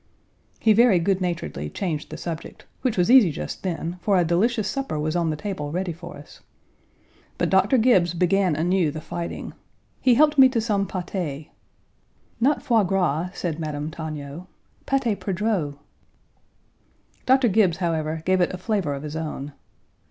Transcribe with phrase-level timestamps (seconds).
[0.59, 4.67] He very good naturedly changed the subject, which was easy just then, for a delicious
[4.67, 6.41] supper was on the table ready for us.
[7.37, 9.53] But Doctor Gibbes began anew the fighting.
[10.01, 11.49] He helped me to some pâté
[12.39, 14.47] "Not foie gras," said Madame Togno,
[14.87, 15.77] "pâté perdreaux."
[17.27, 19.53] Doctor Gibbes, however, gave it a flavor of his own.